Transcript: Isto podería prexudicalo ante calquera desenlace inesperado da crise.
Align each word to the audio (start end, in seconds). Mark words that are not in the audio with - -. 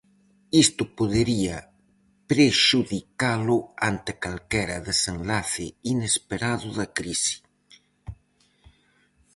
Isto 0.63 0.83
podería 0.97 1.57
prexudicalo 2.31 3.57
ante 3.89 4.11
calquera 4.23 4.77
desenlace 4.89 5.65
inesperado 5.93 6.67
da 6.77 6.87
crise. 6.97 7.35